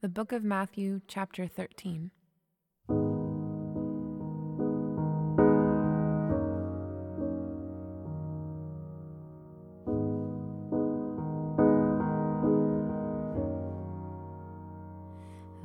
The 0.00 0.08
Book 0.08 0.30
of 0.30 0.44
Matthew, 0.44 1.00
chapter 1.08 1.48
13. 1.48 2.12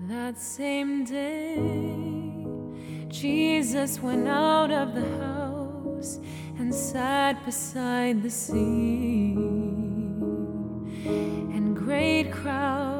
That 0.08 0.40
same 0.40 1.04
day, 1.04 1.60
Jesus 3.10 4.00
went 4.00 4.28
out 4.28 4.72
of 4.72 4.96
the 4.96 5.06
house 5.20 6.20
and 6.58 6.74
sat 6.74 7.46
beside 7.46 8.24
the 8.24 8.32
sea. 8.32 9.36
And 11.06 11.76
great 11.76 12.32
crowds 12.32 12.93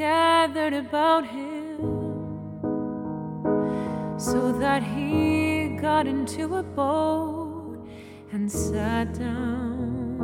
gathered 0.00 0.72
about 0.72 1.26
him, 1.26 1.76
so 4.16 4.50
that 4.52 4.82
he 4.82 5.76
got 5.76 6.06
into 6.06 6.56
a 6.56 6.62
boat 6.62 7.86
and 8.32 8.50
sat 8.50 9.12
down. 9.12 10.18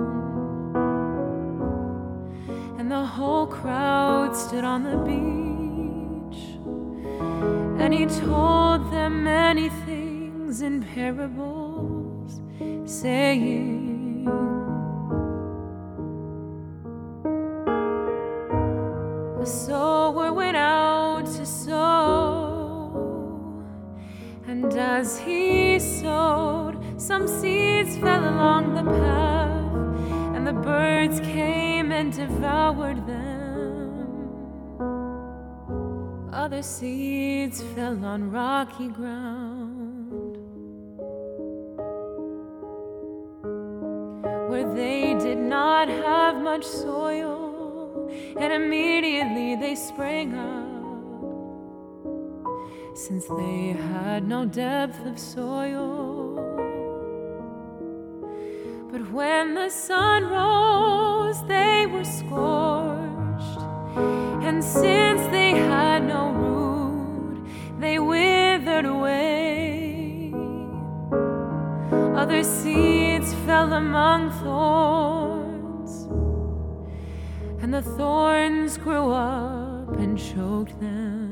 And 2.79 2.91
the 2.91 3.05
whole 3.05 3.47
crowd 3.47 4.35
stood 4.35 4.65
on 4.65 4.83
the 4.83 4.97
beach. 5.11 6.41
And 7.83 7.93
he 7.93 8.07
told 8.07 8.91
them 8.91 9.25
many 9.25 9.69
things 9.85 10.63
in 10.63 10.83
parables, 10.95 12.41
saying, 12.87 14.25
as 24.97 25.19
he 25.19 25.79
sowed, 25.79 26.75
some 26.97 27.29
seeds 27.29 27.99
fell 27.99 28.25
along 28.35 28.73
the 28.75 28.83
path, 28.83 30.35
and 30.35 30.47
the 30.47 30.55
birds 30.55 31.21
came 31.21 31.93
and 31.93 32.15
devoured 32.15 33.07
them. 33.07 34.09
Other 36.33 36.63
seeds 36.63 37.63
fell 37.75 38.03
on 38.07 38.31
rocky 38.31 38.89
ground. 38.89 40.39
Where 44.51 44.69
they 44.75 45.13
did 45.27 45.37
not 45.57 45.91
have 45.91 46.37
much 46.37 46.65
soil, 46.65 48.09
and 48.41 48.51
immediately 48.51 49.57
they 49.57 49.75
sprang 49.75 50.35
up 50.35 50.66
since 52.97 53.27
they 53.27 53.77
had 53.93 54.27
no 54.27 54.47
depth 54.47 55.05
of 55.05 55.19
soil. 55.19 56.35
But 58.91 59.13
when 59.13 59.55
the 59.55 59.69
sun 59.69 60.25
rose, 60.25 61.47
they 61.47 61.85
were 61.85 62.05
scorched, 62.05 63.61
and 64.43 64.65
since 64.65 65.21
they 65.31 65.51
had 65.51 66.07
no 66.07 66.31
root, 66.31 67.47
they 67.79 67.99
withered 67.99 68.87
away. 68.87 70.33
Other 72.17 72.43
seeds 72.43 73.35
fell 73.45 73.75
among 73.75 74.31
thorns, 74.41 76.07
and 77.63 77.75
the 77.75 77.83
thorns 77.83 78.79
grew 78.79 79.11
up 79.11 79.99
and 79.99 80.19
choked 80.19 80.81
them. 80.81 81.26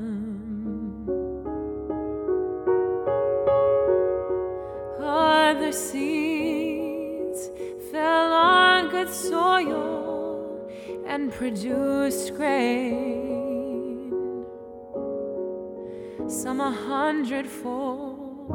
Other 5.54 5.70
seeds 5.70 7.48
fell 7.92 8.32
on 8.32 8.90
good 8.90 9.08
soil 9.08 10.68
and 11.06 11.30
produced 11.32 12.34
grain. 12.34 14.10
Some 16.26 16.60
a 16.60 16.72
hundredfold, 16.72 18.50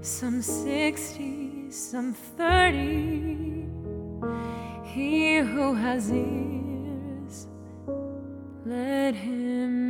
some 0.00 0.40
sixty, 0.42 1.72
some 1.72 2.14
thirty. 2.36 3.66
He 4.84 5.38
who 5.38 5.74
has 5.74 6.12
ears, 6.12 7.48
let 8.64 9.16
him 9.16 9.83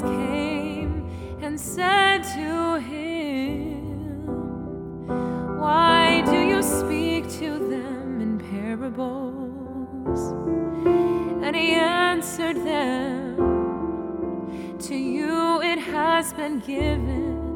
came 0.00 1.08
and 1.42 1.58
said 1.58 2.22
to 2.22 2.80
him, 2.80 4.26
Why 5.58 6.22
do 6.26 6.38
you 6.38 6.62
speak 6.62 7.30
to 7.40 7.58
them 7.58 8.20
in 8.20 8.38
parables? 8.38 10.32
And 11.44 11.54
he 11.54 11.74
answered 11.74 12.56
them, 12.56 13.36
To 14.78 14.94
you 14.94 15.60
it 15.62 15.78
has 15.78 16.32
been 16.32 16.60
given 16.60 17.54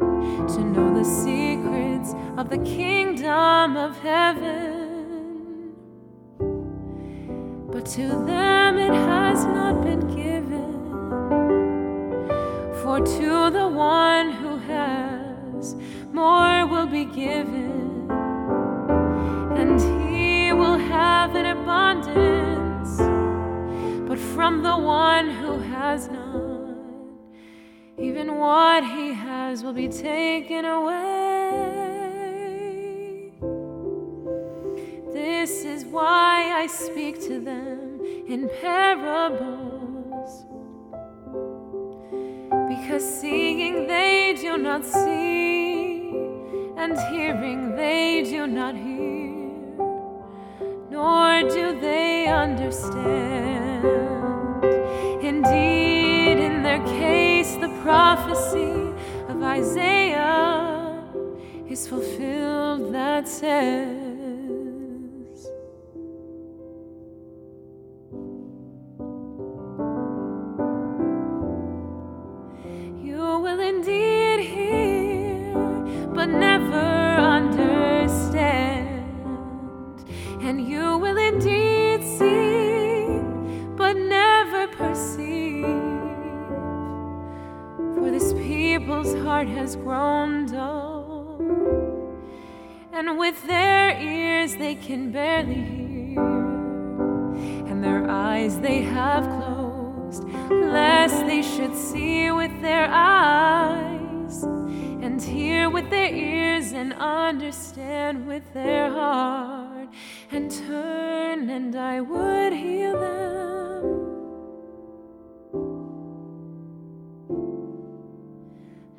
to 0.49 0.61
know 0.61 0.95
the 0.95 1.05
secrets 1.05 2.15
of 2.37 2.51
the 2.51 2.59
kingdom 2.59 3.77
of 3.77 3.99
heaven. 4.01 5.75
But 7.71 7.87
to 7.87 8.09
them 8.09 8.79
it 8.79 8.93
has 8.93 9.45
not 9.45 9.83
been 9.83 10.07
given. 10.09 10.28
To 13.17 13.51
the 13.51 13.67
one 13.67 14.33
who 14.33 14.59
has, 14.59 15.75
more 16.13 16.67
will 16.67 16.87
be 16.87 17.07
given, 17.07 18.07
and 19.57 19.81
he 20.11 20.53
will 20.53 20.77
have 20.77 21.35
an 21.35 21.47
abundance. 21.47 22.99
But 24.09 24.19
from 24.19 24.63
the 24.63 24.77
one 24.77 25.31
who 25.31 25.59
has 25.59 26.09
not, 26.09 26.77
even 27.99 28.37
what 28.37 28.85
he 28.85 29.15
has 29.15 29.65
will 29.65 29.73
be 29.73 29.89
taken 29.89 30.67
away. 30.67 30.99
This 35.13 35.65
is 35.65 35.85
why 35.87 36.53
I 36.55 36.67
speak 36.67 37.21
to 37.23 37.41
them 37.41 38.01
in 38.29 38.51
parables. 38.61 39.78
Because 42.89 43.21
seeing 43.21 43.87
they 43.87 44.35
do 44.41 44.57
not 44.57 44.83
see, 44.83 46.09
and 46.79 46.99
hearing 47.11 47.77
they 47.77 48.23
do 48.23 48.47
not 48.47 48.75
hear, 48.75 49.77
nor 50.89 51.43
do 51.51 51.79
they 51.83 52.29
understand. 52.29 53.85
Indeed, 55.23 56.39
in 56.39 56.63
their 56.63 56.83
case, 56.87 57.57
the 57.57 57.69
prophecy 57.83 58.73
of 59.29 59.43
Isaiah 59.43 61.05
is 61.69 61.87
fulfilled 61.87 62.95
that 62.95 63.29
says, 63.29 64.08
but 76.19 76.29
never 76.31 76.75
understand. 77.39 78.35
And 80.43 80.69
you 80.69 80.99
will 80.99 81.17
indeed 81.17 82.03
see, 82.03 83.21
but 83.77 83.97
never 83.97 84.67
perceive. 84.67 85.65
For 87.95 88.11
this 88.11 88.33
people's 88.33 89.15
heart 89.23 89.47
has 89.47 89.77
grown 89.77 90.47
dull, 90.47 91.41
and 92.93 93.17
with 93.17 93.47
their 93.47 93.97
ears 94.01 94.57
they 94.57 94.75
can 94.75 95.13
barely 95.13 95.55
hear, 95.55 96.21
and 97.69 97.85
their 97.85 98.11
eyes 98.11 98.59
they 98.59 98.83
have 98.83 99.23
closed, 99.39 100.25
lest 100.51 101.27
they 101.27 101.43
should 101.43 101.77
see 101.77 102.33
with 102.33 102.61
their 102.61 102.89
eyes, 102.91 104.43
and 105.01 105.23
hear 105.23 105.71
with 105.71 105.88
ears, 106.09 106.73
and 106.73 106.93
understand 106.95 108.27
with 108.27 108.53
their 108.55 108.91
heart, 108.91 109.89
and 110.31 110.51
turn, 110.51 111.51
and 111.51 111.75
I 111.77 112.01
would 112.01 112.53
heal 112.53 112.99
them. 112.99 113.85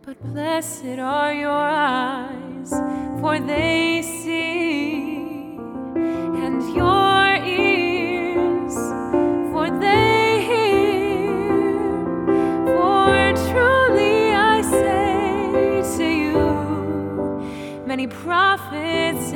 But 0.02 0.22
blessed 0.34 1.00
are 1.00 1.34
your 1.34 1.50
eyes, 1.50 2.72
for 3.22 3.40
they 3.40 4.02
see, 4.02 4.19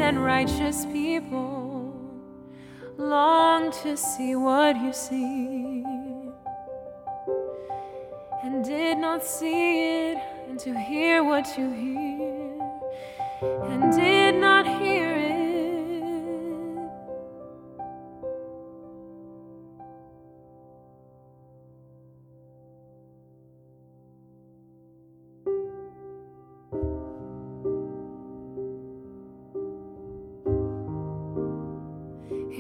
and 0.04 0.22
righteous 0.22 0.86
people 0.88 1.96
long 2.98 3.72
to 3.72 3.96
see 3.96 4.36
what 4.36 4.76
you 4.76 4.92
see, 4.92 5.82
and 8.44 8.66
did 8.66 8.98
not 8.98 9.24
see 9.24 10.12
it 10.12 10.18
and 10.50 10.60
to 10.60 10.78
hear 10.78 11.24
what 11.24 11.58
you 11.58 11.72
hear 11.72 12.44
and 13.72 13.94
did 13.94 14.36
not 14.36 14.66
hear 14.68 14.83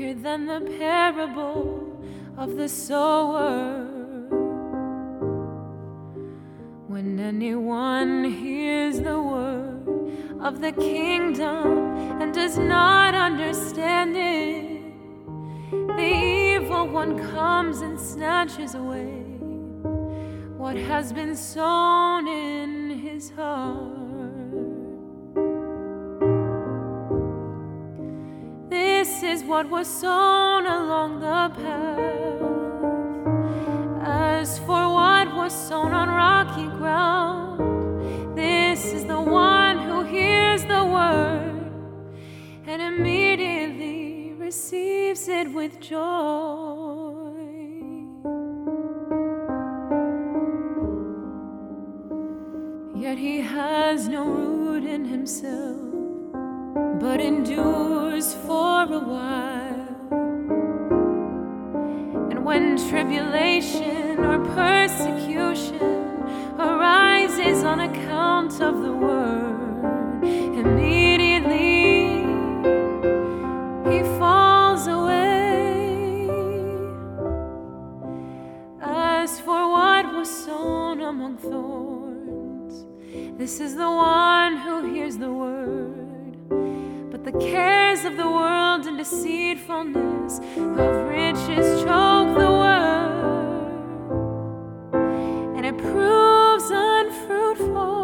Hear 0.03 0.15
then 0.15 0.47
the 0.47 0.59
parable 0.79 1.97
of 2.37 2.57
the 2.57 2.67
sower. 2.67 3.85
When 6.87 7.17
anyone 7.17 8.25
hears 8.25 8.99
the 8.99 9.21
word 9.21 9.87
of 10.41 10.59
the 10.59 10.73
kingdom 10.73 12.21
and 12.21 12.33
does 12.33 12.57
not 12.57 13.15
understand 13.15 14.17
it, 14.17 14.91
the 15.71 16.55
evil 16.57 16.85
one 16.85 17.17
comes 17.31 17.79
and 17.79 17.97
snatches 17.97 18.75
away 18.75 19.23
what 20.57 20.75
has 20.75 21.13
been 21.13 21.33
sown 21.33 22.27
in 22.27 22.89
his 22.89 23.29
heart. 23.29 23.82
This 29.23 29.41
is 29.41 29.47
what 29.47 29.69
was 29.69 29.87
sown 29.87 30.65
along 30.65 31.21
the 31.21 31.49
path. 31.55 32.41
As 34.05 34.59
for 34.59 34.83
what 34.93 35.33
was 35.33 35.53
sown 35.53 35.93
on 35.93 36.09
rocky 36.09 36.67
ground, 36.77 38.37
this 38.37 38.83
is 38.91 39.05
the 39.05 39.21
one 39.21 39.77
who 39.77 40.03
hears 40.03 40.65
the 40.65 40.83
word 40.83 41.71
and 42.67 42.81
immediately 42.81 44.33
receives 44.37 45.29
it 45.29 45.49
with 45.53 45.79
joy. 45.79 47.31
Yet 52.93 53.17
he 53.17 53.39
has 53.39 54.09
no 54.09 54.25
root 54.25 54.83
in 54.83 55.05
himself, 55.05 55.82
but 57.03 57.19
endures 57.19 58.33
for 58.45 58.83
a 58.83 59.03
while. 59.13 59.97
And 62.31 62.45
when 62.45 62.77
tribulation 62.87 64.19
or 64.19 64.39
persecution 64.55 65.97
arises 66.57 67.65
on 67.65 67.81
account 67.81 68.53
of 68.61 68.81
the 68.81 68.93
word, 68.93 70.23
immediately 70.61 72.23
he 73.91 73.99
falls 74.17 74.87
away. 74.87 76.29
As 78.81 79.41
for 79.41 79.61
what 79.75 80.05
was 80.15 80.29
sown 80.45 81.01
among 81.01 81.35
thorns, 81.35 82.85
this 83.37 83.59
is 83.59 83.75
the 83.75 83.91
one 83.91 84.02
the 87.33 87.39
cares 87.39 88.05
of 88.05 88.15
the 88.17 88.29
world 88.29 88.85
and 88.85 88.97
deceitfulness 88.97 90.39
of 90.39 91.07
riches 91.09 91.81
choke 91.83 92.37
the 92.37 92.51
word, 92.63 93.63
and 95.55 95.65
it 95.65 95.77
proves 95.77 96.69
unfruitful. 96.71 98.01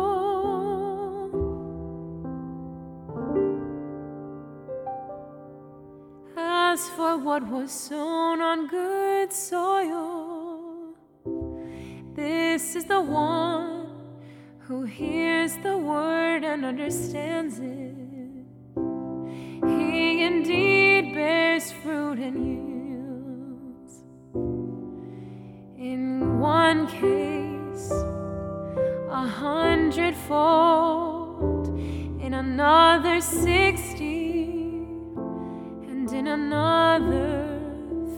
As 6.36 6.90
for 6.90 7.18
what 7.18 7.48
was 7.48 7.72
sown 7.72 8.42
on 8.42 8.68
good 8.68 9.32
soil, 9.32 10.96
this 12.16 12.76
is 12.76 12.86
the 12.86 13.02
one 13.02 13.88
who 14.60 14.84
hears 14.84 15.56
the 15.58 15.78
word 15.78 16.44
and 16.44 16.66
understands 16.66 17.60
it. 17.60 17.99
Indeed 20.32 21.16
bears 21.16 21.72
fruit 21.72 22.20
and 22.20 22.38
yields. 22.50 23.94
In 25.76 26.40
one 26.40 26.86
case, 26.86 27.92
a 29.10 29.26
hundredfold, 29.26 31.70
in 32.22 32.36
another, 32.36 33.22
sixty, 33.22 34.44
and 35.90 36.14
in 36.14 36.28
another, 36.28 37.60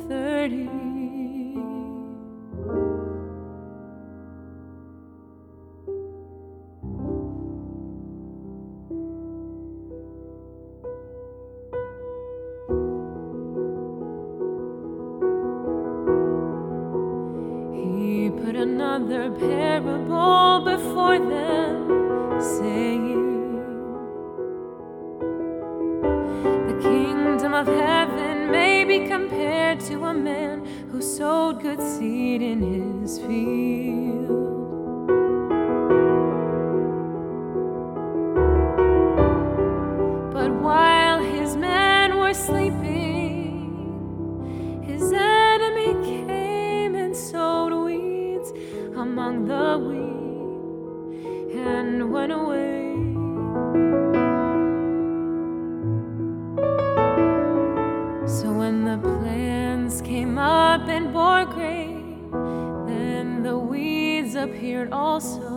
thirty. 0.10 0.91
Put 18.52 18.60
another 18.60 19.32
parable 19.32 20.62
before 20.66 21.20
them, 21.20 22.42
saying, 22.42 23.56
The 26.68 26.80
kingdom 26.82 27.54
of 27.54 27.68
heaven 27.68 28.52
may 28.52 28.84
be 28.84 29.08
compared 29.08 29.80
to 29.82 30.04
a 30.04 30.14
man 30.14 30.66
who 30.92 31.02
sowed 31.02 31.62
good 31.62 31.80
seed 31.80 32.42
in 32.42 32.60
his 33.02 33.20
field. 33.20 34.41
Went 52.22 52.34
away. 52.34 52.94
So 58.28 58.54
when 58.54 58.86
the 58.86 58.98
plants 58.98 60.02
came 60.02 60.38
up 60.38 60.88
and 60.88 61.12
bore 61.12 61.46
grain, 61.46 62.30
then 62.86 63.42
the 63.42 63.58
weeds 63.58 64.36
appeared 64.36 64.92
also. 64.92 65.48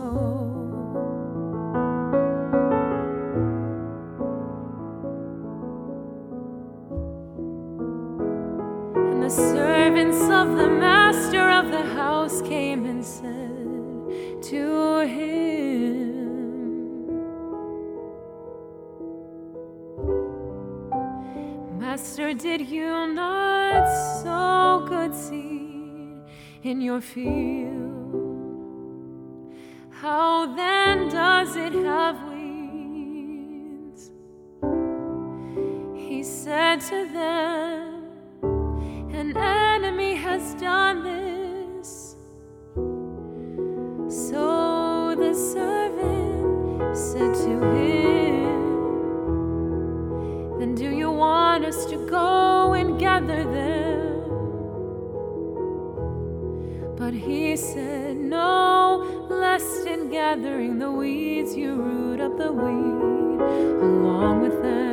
And 9.09 9.21
the 9.21 9.29
servants 9.29 10.21
of 10.41 10.57
the 10.57 10.69
master 10.87 11.47
of 11.47 11.69
the 11.69 11.83
house 11.83 12.41
came 12.41 12.85
and 12.87 13.05
said 13.05 13.34
did 22.37 22.67
you 22.67 23.07
not 23.13 23.87
sow 24.21 24.85
good 24.87 25.15
seed 25.15 26.21
in 26.63 26.81
your 26.81 26.99
field? 26.99 27.85
How 29.89 30.53
then 30.55 31.07
does 31.09 31.55
it 31.55 31.73
have 31.73 32.17
weeds? 32.29 34.11
He 35.95 36.23
said 36.23 36.81
to 36.81 37.07
them, 37.13 38.03
An 39.13 39.37
enemy 39.37 40.15
has 40.15 40.55
done 40.55 41.03
this. 41.03 42.17
So 44.09 45.15
the 45.17 45.33
servant 45.33 46.97
said 46.97 47.33
to 47.33 47.71
him, 47.75 48.24
go 52.07 52.73
and 52.73 52.99
gather 52.99 53.43
them? 53.43 54.15
But 56.97 57.13
he 57.13 57.55
said, 57.55 58.17
No, 58.17 59.27
lest 59.29 59.85
in 59.85 60.09
gathering 60.09 60.79
the 60.79 60.91
weeds 60.91 61.55
you 61.55 61.75
root 61.75 62.19
up 62.19 62.37
the 62.37 62.51
weed 62.51 63.41
along 63.81 64.41
with 64.41 64.61
them. 64.61 64.85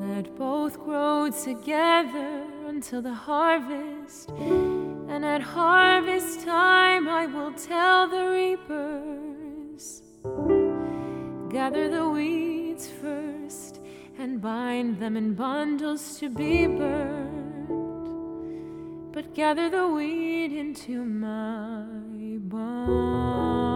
Let 0.00 0.34
both 0.36 0.78
grow 0.78 1.30
together 1.30 2.44
until 2.66 3.02
the 3.02 3.14
harvest. 3.14 4.30
And 4.30 5.24
at 5.24 5.42
harvest 5.42 6.17
tell 7.66 8.08
the 8.08 8.24
reapers 8.30 10.02
gather 11.50 11.88
the 11.88 12.08
weeds 12.08 12.88
first 12.88 13.80
and 14.16 14.40
bind 14.40 15.00
them 15.00 15.16
in 15.16 15.34
bundles 15.34 16.18
to 16.20 16.30
be 16.30 16.66
burned. 16.66 17.68
But 19.12 19.34
gather 19.34 19.68
the 19.68 19.88
weed 19.88 20.52
into 20.52 21.04
my 21.04 22.38
barn. 22.38 23.67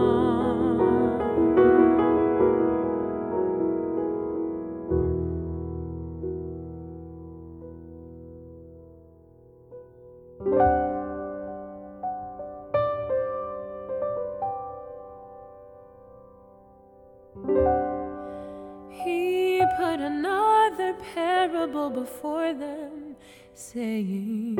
Before 22.23 22.53
them, 22.53 23.17
saying, 23.53 24.55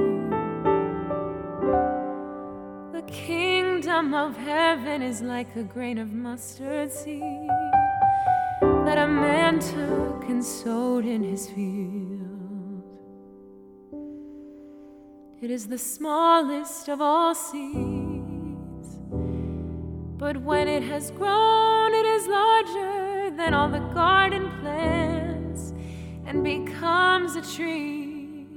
The 2.91 3.01
kingdom 3.08 4.13
of 4.13 4.36
heaven 4.36 5.01
is 5.01 5.22
like 5.22 5.55
a 5.55 5.63
grain 5.63 5.98
of 5.98 6.12
mustard 6.12 6.91
seed 6.91 7.50
that 8.60 8.98
a 8.98 9.08
man 9.08 9.60
took 9.60 10.29
and 10.29 10.43
sowed 10.43 11.05
in 11.05 11.24
his 11.24 11.50
field. 11.51 12.84
It 15.41 15.50
is 15.50 15.67
the 15.67 15.77
smallest 15.77 16.89
of 16.89 17.00
all 17.00 17.34
seeds, 17.34 18.89
but 20.17 20.36
when 20.36 20.67
it 20.67 20.84
has 20.84 21.12
grown, 21.12 21.93
it 21.93 22.05
is 22.05 22.27
larger 22.27 23.32
than 23.38 23.53
all 23.53 23.70
the 23.70 23.86
garden 23.93 24.51
plants 24.60 25.22
and 26.25 26.43
becomes 26.43 27.35
a 27.35 27.41
tree, 27.41 28.47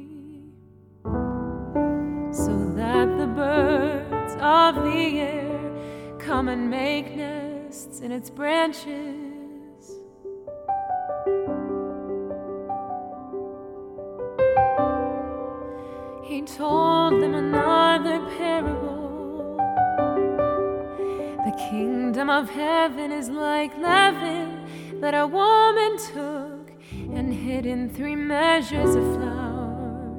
so 2.32 2.72
that 2.74 3.08
the 3.18 3.26
birds 3.26 4.34
of 4.40 4.76
the 4.84 5.20
air 5.20 6.16
come 6.18 6.48
and 6.48 6.70
make 6.70 7.14
nests 7.16 8.00
in 8.00 8.12
its 8.12 8.30
branches. 8.30 9.22
He 16.24 16.42
told 16.42 17.22
them 17.22 17.34
another 17.34 18.18
parable. 18.36 19.56
The 21.44 21.54
kingdom 21.70 22.28
of 22.28 22.50
heaven 22.50 23.12
is 23.12 23.28
like 23.30 23.76
leaven 23.78 25.00
that 25.00 25.14
a 25.14 25.26
woman 25.26 25.96
took 26.12 26.35
and 27.46 27.54
hid 27.54 27.66
in 27.66 27.88
three 27.88 28.16
measures 28.16 28.94
of 28.94 29.04
flour 29.14 30.12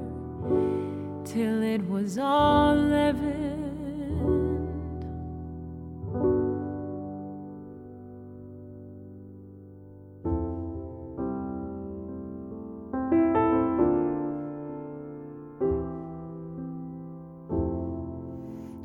till 1.25 1.61
it 1.61 1.81
was 1.89 2.17
all 2.17 2.75
leavened. 2.75 3.45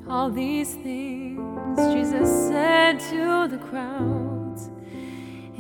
All 0.09 0.31
these 0.31 0.75
things 0.75 1.79
Jesus 1.93 2.29
said 2.49 3.01
to 3.11 3.49
the 3.49 3.59
crowds 3.59 4.22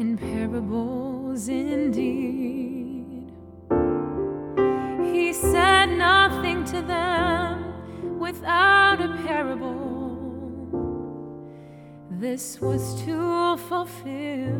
in 0.02 0.18
parables 0.18 1.46
indeed. 1.46 3.30
He 5.14 5.32
said 5.32 5.86
nothing 5.96 6.64
to 6.72 6.82
them 6.82 8.18
without 8.18 8.98
a 9.00 9.10
parable. 9.28 9.80
This 12.10 12.60
was 12.60 12.82
to 13.02 13.56
fulfill 13.68 14.58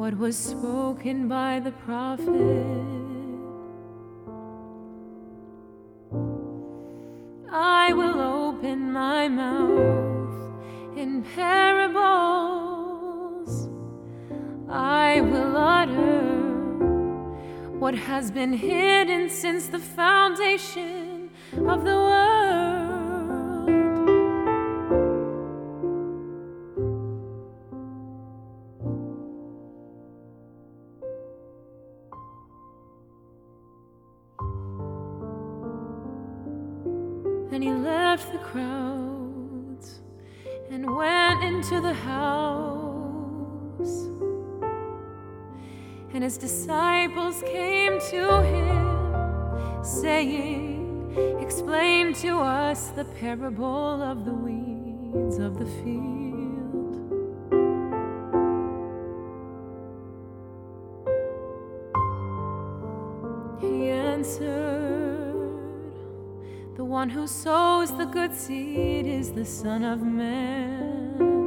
what 0.00 0.14
was 0.18 0.36
spoken 0.36 1.26
by 1.26 1.52
the 1.66 1.72
prophet. 1.86 2.76
I 7.50 7.94
will 7.94 8.20
open 8.20 8.92
my 8.92 9.28
mouth 9.28 10.98
in 11.02 11.22
parables. 11.34 12.69
I 14.72 15.20
will 15.20 15.56
utter 15.56 16.20
what 17.80 17.94
has 17.94 18.30
been 18.30 18.52
hidden 18.52 19.28
since 19.28 19.66
the 19.66 19.80
foundation 19.80 21.30
of 21.66 21.84
the 21.84 21.96
world. 21.96 23.66
Then 37.50 37.62
he 37.62 37.72
left 37.72 38.30
the 38.30 38.38
crowds 38.38 39.98
and 40.70 40.94
went 40.94 41.42
into 41.42 41.80
the 41.80 41.92
house. 41.92 44.09
And 46.20 46.26
his 46.26 46.36
disciples 46.36 47.42
came 47.46 47.98
to 48.10 48.42
him, 48.42 49.82
saying, 49.82 51.38
Explain 51.40 52.12
to 52.16 52.40
us 52.40 52.88
the 52.88 53.06
parable 53.06 54.02
of 54.02 54.26
the 54.26 54.34
weeds 54.34 55.38
of 55.38 55.58
the 55.58 55.64
field. 55.64 56.92
He 63.62 63.88
answered, 63.88 65.54
The 66.76 66.84
one 66.84 67.08
who 67.08 67.26
sows 67.26 67.96
the 67.96 68.04
good 68.04 68.34
seed 68.34 69.06
is 69.06 69.32
the 69.32 69.46
Son 69.46 69.84
of 69.84 70.02
Man. 70.02 71.39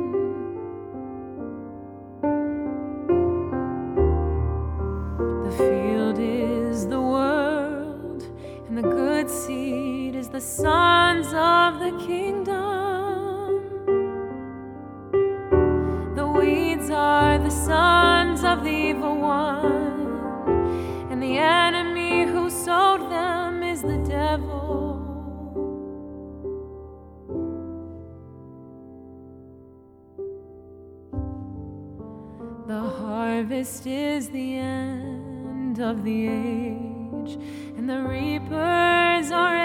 The 10.34 10.42
sons 10.42 11.28
of 11.28 11.80
the 11.80 11.92
kingdom. 12.08 13.62
The 16.16 16.28
weeds 16.28 16.90
are 16.90 17.38
the 17.38 17.52
sons 17.52 18.44
of 18.44 18.64
the 18.64 18.72
evil 18.72 19.16
one, 19.16 20.48
and 21.12 21.22
the 21.22 21.38
enemy 21.38 22.26
who 22.26 22.50
sowed 22.50 23.12
them 23.12 23.62
is 23.62 23.84
the 23.84 24.00
devil. 24.10 24.98
The 32.66 32.82
harvest 32.82 33.86
is 33.86 34.30
the 34.30 34.58
end 34.58 35.80
of 35.80 36.04
the 36.04 36.28
age, 36.28 37.38
and 37.78 37.88
the 37.88 38.00
reapers 38.00 39.32
are 39.32 39.63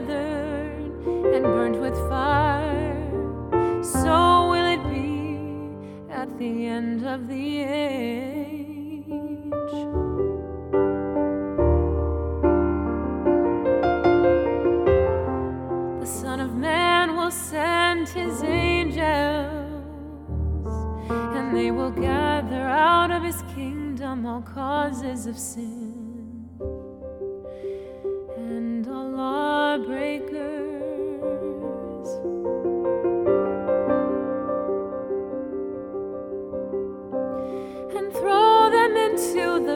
gathered 0.00 0.92
and 1.34 1.42
burned 1.42 1.80
with 1.80 1.96
fire, 2.10 3.08
so 3.82 4.50
will 4.50 4.66
it 4.66 4.82
be 4.90 6.12
at 6.12 6.26
at 6.26 6.38
the 6.38 6.66
end 6.66 7.06
of 7.06 7.28
the 7.28 7.60
age. 7.60 9.06
The 16.00 16.06
Son 16.06 16.40
of 16.40 16.54
Man 16.54 17.16
will 17.16 17.30
send 17.30 18.08
his 18.08 18.42
angels, 18.42 19.06
and 21.08 21.56
they 21.56 21.70
will 21.70 21.90
gather 21.90 22.66
out 22.66 23.10
of 23.10 23.22
his 23.22 23.40
kingdom 23.54 24.26
all 24.26 24.42
causes 24.42 25.26
of 25.26 25.38
sin 25.38 25.75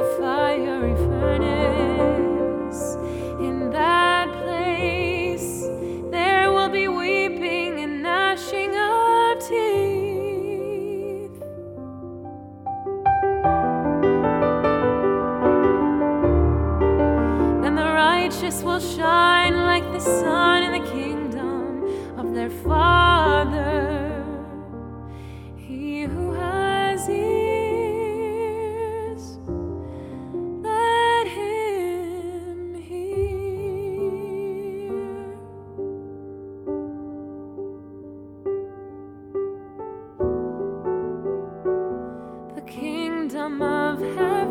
the 0.01 0.07
fiery 0.19 0.97
furnace. 0.97 1.90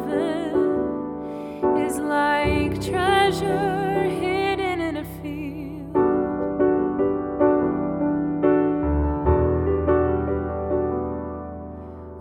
Heaven 0.10 1.78
is 1.86 1.98
like 2.00 2.82
treasure 2.82 4.04
hidden 4.04 4.82
in 4.82 4.98
a 4.98 5.06
field. 5.22 5.40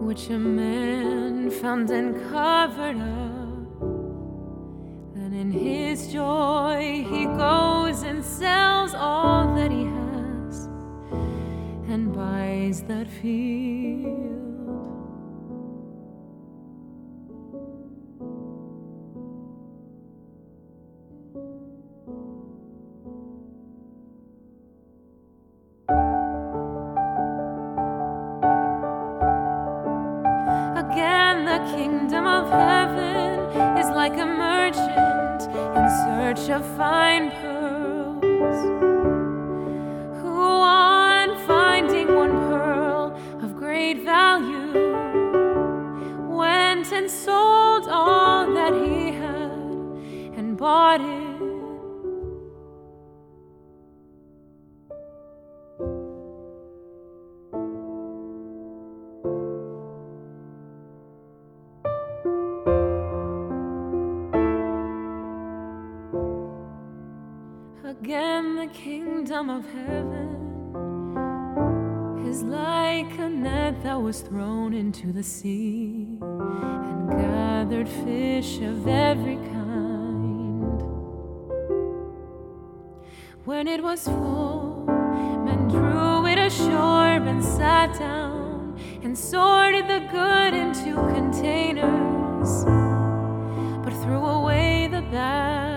which 0.09 0.30
a 0.30 0.38
man 0.38 1.50
found 1.50 1.90
and 1.90 2.14
covered 2.30 2.97
up. 2.97 3.80
Then 5.14 5.35
in 5.35 5.50
his 5.52 6.11
joy 6.11 7.04
he 7.09 7.26
goes 7.26 8.02
and 8.02 8.25
sells 8.25 8.95
all 8.95 9.54
that 9.54 9.71
he 9.71 9.85
has 9.85 10.66
and 11.92 12.12
buys 12.14 12.83
that 12.85 13.07
field. 13.07 14.17
Kingdom 31.76 32.26
of 32.26 32.50
heaven 32.50 33.40
is 33.78 33.88
like 33.90 34.16
a 34.19 34.26
merchant 34.26 35.43
in 35.76 35.84
search 36.04 36.50
of 36.50 36.64
fine 36.76 37.30
pearls, 37.40 38.60
who, 40.21 40.28
on 40.28 41.36
finding 41.47 42.14
one 42.14 42.32
pearl 42.49 43.16
of 43.43 43.56
great 43.56 44.02
value, 44.02 44.73
went 46.28 46.93
and 46.93 47.10
sold 47.10 47.88
all 47.88 48.52
that 48.54 48.73
he 48.73 49.12
had 49.12 49.52
and 50.38 50.56
bought 50.56 51.00
it. 51.00 51.18
Again, 68.00 68.54
the 68.54 68.69
kingdom 68.69 69.50
of 69.50 69.65
heaven 69.73 70.28
is 72.28 72.45
like 72.45 73.19
a 73.19 73.28
net 73.28 73.82
that 73.82 74.00
was 74.00 74.21
thrown 74.21 74.73
into 74.73 75.13
the 75.13 75.25
sea 75.25 76.06
and 76.23 77.11
gathered 77.11 77.89
fish 77.89 78.61
of 78.61 78.87
every 78.87 79.34
kind. 79.34 80.80
When 83.45 83.67
it 83.67 83.82
was 83.82 84.04
full, 84.04 84.84
men 85.45 85.67
drew 85.67 86.25
it 86.26 86.39
ashore 86.39 87.17
and 87.30 87.43
sat 87.43 87.99
down 87.99 88.78
and 89.02 89.19
sorted 89.19 89.89
the 89.89 90.06
good 90.13 90.54
into 90.54 90.95
containers, 91.15 92.65
but 93.84 93.93
threw 94.04 94.25
away 94.25 94.87
the 94.87 95.02
bad. 95.02 95.68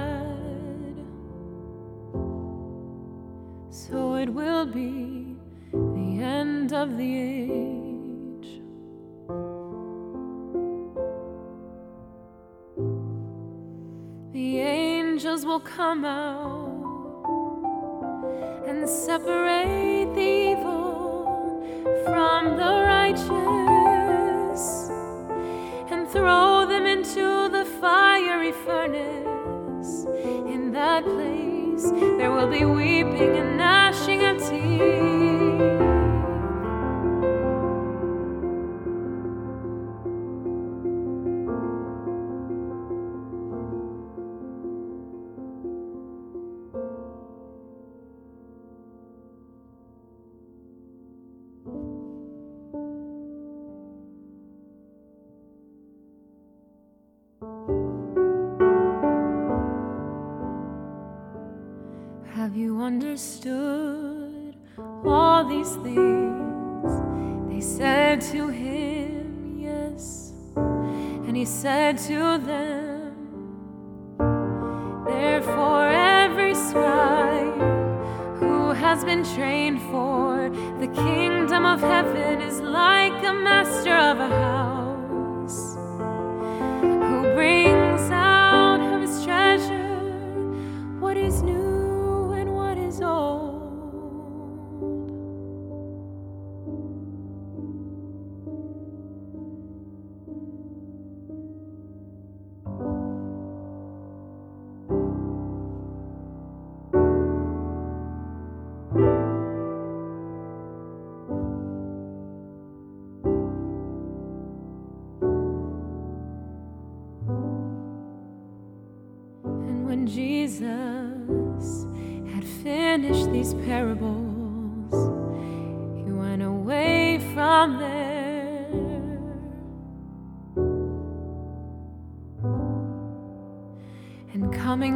Be 4.81 5.35
the 5.71 6.23
end 6.23 6.73
of 6.73 6.97
the 6.97 7.11
age. 7.17 8.49
The 14.33 14.59
angels 14.59 15.45
will 15.45 15.59
come 15.59 16.03
out 16.05 16.69
and 18.67 18.87
separate 18.89 20.09
the 20.15 20.29
evil 20.51 21.63
from 22.05 22.57
the 22.61 22.73
righteous 22.95 24.63
and 25.91 26.07
throw 26.07 26.65
them 26.65 26.85
into 26.85 27.49
the 27.55 27.65
fiery 27.79 28.53
furnace. 28.65 30.05
In 30.53 30.71
that 30.71 31.03
place, 31.03 31.85
there 32.17 32.31
will 32.31 32.47
be 32.47 32.65
weeping 32.65 33.33
and 33.41 33.57
gnashing. 33.57 34.20
Have 62.41 62.57
you 62.57 62.81
understood 62.81 64.20
all 65.05 65.43
these 65.45 65.75
things? 65.77 66.91
They 67.49 67.61
said 67.61 68.21
to 68.31 68.47
him, 68.47 69.57
Yes. 69.59 70.33
And 70.55 71.35
he 71.35 71.45
said 71.45 71.97
to 72.09 72.37
them, 72.37 73.01
Therefore, 75.05 75.87
every 75.87 76.55
scribe 76.55 77.59
who 78.37 78.71
has 78.71 79.03
been 79.03 79.23
trained 79.35 79.81
for 79.91 80.49
the 80.79 80.87
kingdom 80.87 81.65
of 81.65 81.79
heaven 81.81 82.41
is 82.41 82.59
like 82.59 83.23
a 83.23 83.33
master 83.33 83.95
of 83.95 84.19
a 84.19 84.27
house 84.27 84.50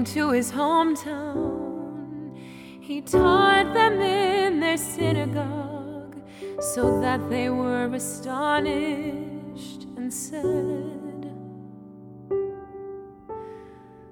to 0.05 0.31
his 0.31 0.51
hometown, 0.51 2.37
he 2.79 3.01
taught 3.01 3.73
them 3.73 3.99
in 3.99 4.59
their 4.59 4.77
synagogue, 4.77 6.21
so 6.59 7.01
that 7.01 7.29
they 7.29 7.49
were 7.49 7.87
astonished 7.87 9.85
and 9.97 10.13
said, 10.13 10.43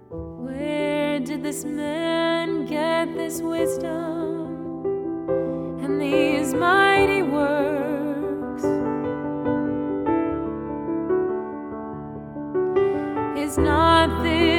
Where 0.09 1.19
did 1.19 1.43
this 1.43 1.63
man 1.63 2.65
get 2.65 3.15
this 3.15 3.41
wisdom 3.41 4.85
and 5.83 6.01
these 6.01 6.53
mighty 6.55 7.21
works? 7.21 8.63
Is 13.37 13.57
not 13.57 14.23
this 14.23 14.52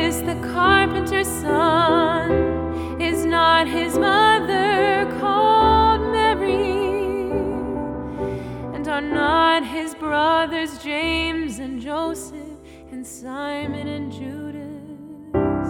carpenter's 0.55 1.27
son? 1.27 2.31
Is 3.01 3.27
not 3.27 3.67
his 3.67 3.99
mother 3.99 5.05
called 5.19 6.01
Mary? 6.13 7.33
And 8.75 8.87
are 8.87 9.01
not 9.01 9.67
his 9.67 9.97
brothers 9.97 10.79
James 10.79 11.59
and 11.59 11.81
Joseph 11.81 12.59
and 12.93 13.05
Simon 13.05 13.89
and 13.89 14.13
Judas? 14.13 15.69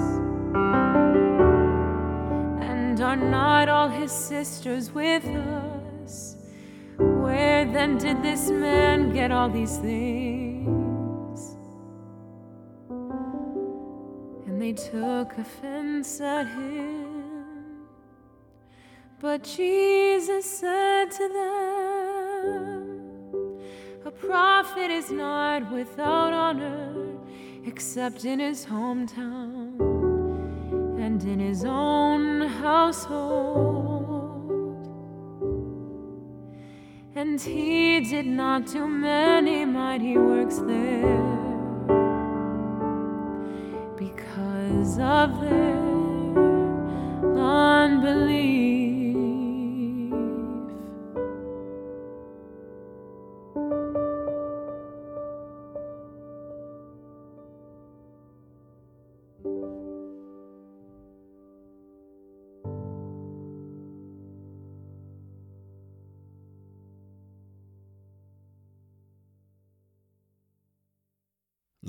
And 2.70 3.00
are 3.00 3.16
not 3.16 3.70
all 3.70 3.88
his 3.88 4.12
sisters 4.12 4.92
with 4.92 5.24
us? 5.24 6.36
Where 6.98 7.64
then 7.64 7.96
did 7.96 8.22
this 8.22 8.50
man 8.50 9.14
get 9.14 9.32
all 9.32 9.48
these 9.48 9.78
things? 9.78 10.53
Took 14.74 15.38
offense 15.38 16.20
at 16.20 16.46
him. 16.48 17.24
But 19.20 19.44
Jesus 19.44 20.44
said 20.44 21.10
to 21.12 21.28
them, 21.28 23.00
A 24.04 24.10
prophet 24.10 24.90
is 24.90 25.10
not 25.10 25.70
without 25.72 26.32
honor 26.32 26.92
except 27.64 28.24
in 28.24 28.40
his 28.40 28.66
hometown 28.66 29.80
and 31.00 31.22
in 31.22 31.38
his 31.38 31.64
own 31.64 32.42
household. 32.48 33.64
And 37.14 37.40
he 37.40 38.00
did 38.00 38.26
not 38.26 38.66
do 38.66 38.86
many 38.86 39.64
mighty 39.64 40.18
works 40.18 40.58
there 40.58 41.33
because 44.04 44.98
of 44.98 45.40
their 45.40 45.73